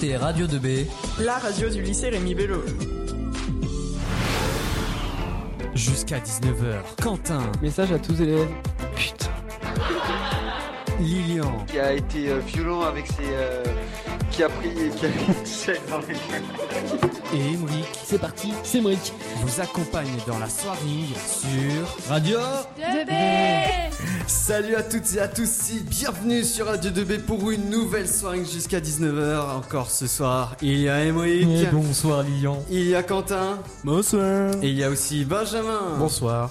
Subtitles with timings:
[0.00, 0.86] écoutez Radio 2B,
[1.20, 2.62] la radio du lycée Rémi Bello.
[5.74, 7.42] Jusqu'à 19h, Quentin.
[7.60, 8.48] Message à tous élèves.
[8.96, 9.30] Putain.
[11.00, 11.64] Lilian.
[11.66, 13.32] Qui a été euh, violent avec ses.
[13.32, 13.64] Euh,
[14.30, 14.70] qui a pris.
[14.96, 17.86] Qui a dans les Et Emric.
[18.04, 19.12] C'est parti, c'est Emric.
[19.42, 22.38] Vous accompagne dans la soirée sur Radio
[22.78, 23.12] 2B.
[24.26, 28.80] Salut à toutes et à tous, bienvenue sur Radio 2B pour une nouvelle soirée jusqu'à
[28.80, 29.56] 19h.
[29.56, 31.70] Encore ce soir, il y a Emric.
[31.72, 32.62] bonsoir Lilian.
[32.70, 33.58] Il y a Quentin.
[33.84, 34.52] Bonsoir.
[34.62, 35.96] Et il y a aussi Benjamin.
[35.98, 36.50] Bonsoir.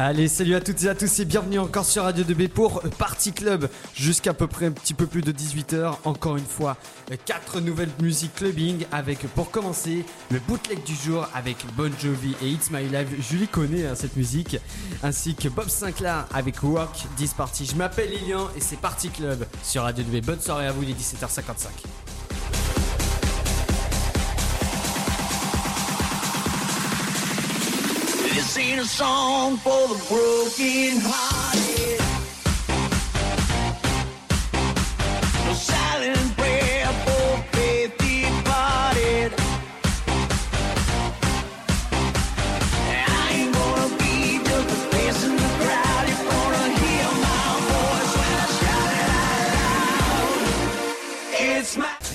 [0.00, 3.32] Allez, salut à toutes et à tous et bienvenue encore sur Radio 2B pour Party
[3.32, 5.96] Club jusqu'à peu près un petit peu plus de 18h.
[6.04, 6.76] Encore une fois,
[7.24, 12.48] quatre nouvelles musiques clubbing avec pour commencer le bootleg du jour avec Bon Jovi et
[12.48, 13.08] It's My Life.
[13.28, 14.56] Julie connaît hein, cette musique
[15.02, 17.66] ainsi que Bob Sinclair avec Rock 10 Party.
[17.66, 20.24] Je m'appelle Lilian et c'est Party Club sur Radio 2B.
[20.24, 21.97] Bonne soirée à vous, il est 17h55.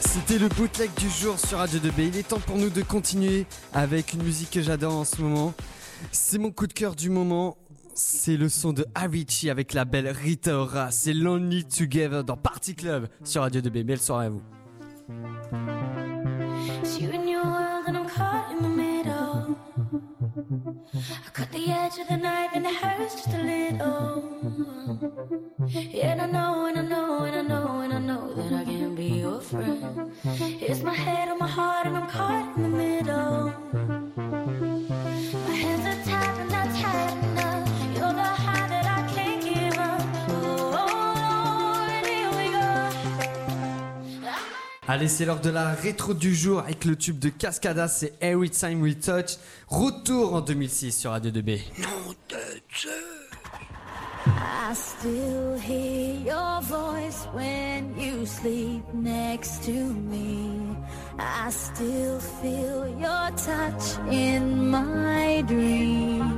[0.00, 2.08] C'était le bootleg du jour sur Radio 2B.
[2.08, 5.54] Il est temps pour nous de continuer avec une musique que j'adore en ce moment.
[6.12, 7.56] C'est mon coup de cœur du moment.
[7.94, 10.90] C'est le son de Avicii avec la belle Rita Ora.
[10.90, 13.84] C'est Lonely Together dans Party Club sur Radio 2B.
[13.84, 14.42] Belle soirée à vous.
[20.94, 24.24] I cut the edge of the knife and it hurts just a little.
[25.68, 28.64] Yeah, and I know, and I know, and I know, and I know that I
[28.64, 30.10] can't be your friend.
[30.24, 33.85] It's my head on my heart and I'm caught in the middle.
[44.88, 47.88] Allez, c'est l'heure de la rétro du jour avec le tube de Cascada.
[47.88, 49.36] C'est Every Time We Touch.
[49.66, 51.58] Retour en 2006 sur Radio 2B.
[54.28, 60.76] I still hear your voice when you sleep next to me.
[61.18, 66.35] I still feel your touch in my dream.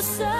[0.00, 0.39] To survive.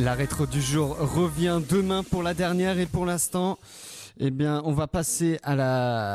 [0.00, 3.58] La rétro du jour revient demain pour la dernière et pour l'instant,
[4.18, 5.38] eh bien, on va passer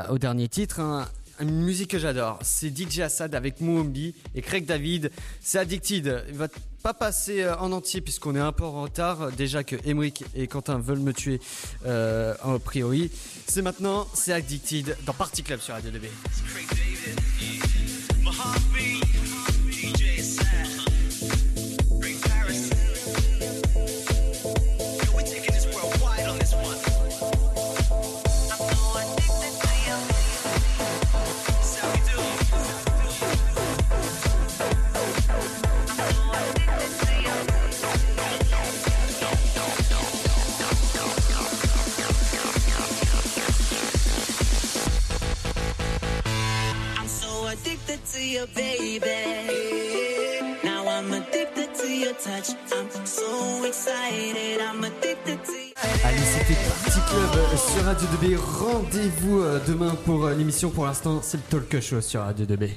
[0.10, 0.80] au dernier titre.
[0.80, 1.08] hein.
[1.40, 5.12] Une musique que j'adore, c'est DJ Assad avec Moombi et Craig David.
[5.40, 6.24] C'est Addicted.
[6.30, 6.48] Il va
[6.82, 9.32] pas passer euh, en entier puisqu'on est un peu en retard.
[9.34, 11.40] Déjà que Emric et Quentin veulent me tuer
[11.86, 13.12] euh, a priori.
[13.48, 16.08] C'est maintenant, c'est Addicted dans Party Club sur Radio 2B.
[48.38, 50.60] Addicted to you, baby.
[50.64, 52.50] Now I'm addicted to your touch.
[52.74, 54.62] I'm so excited.
[54.62, 55.74] I'm addicted to you.
[56.04, 58.38] Allez, c'était Party Club euh, sur Radio 2B.
[58.38, 60.70] Rendez-vous euh, demain pour euh, l'émission.
[60.70, 62.72] Pour l'instant, c'est le Talk Show sur Radio 2B.